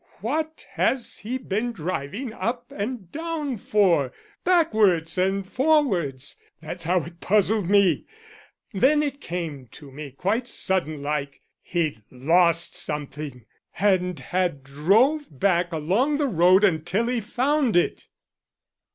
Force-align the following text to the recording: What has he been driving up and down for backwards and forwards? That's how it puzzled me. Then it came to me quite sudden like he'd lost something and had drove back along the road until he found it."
What 0.21 0.65
has 0.71 1.19
he 1.19 1.37
been 1.37 1.73
driving 1.73 2.33
up 2.33 2.71
and 2.75 3.11
down 3.11 3.57
for 3.59 4.11
backwards 4.43 5.15
and 5.15 5.45
forwards? 5.47 6.39
That's 6.59 6.85
how 6.85 7.03
it 7.03 7.21
puzzled 7.21 7.69
me. 7.69 8.05
Then 8.73 9.03
it 9.03 9.21
came 9.21 9.67
to 9.73 9.91
me 9.91 10.09
quite 10.09 10.47
sudden 10.47 11.03
like 11.03 11.41
he'd 11.61 12.01
lost 12.09 12.75
something 12.75 13.45
and 13.77 14.19
had 14.19 14.63
drove 14.63 15.27
back 15.39 15.71
along 15.71 16.17
the 16.17 16.25
road 16.25 16.63
until 16.63 17.05
he 17.05 17.21
found 17.21 17.75
it." 17.75 18.07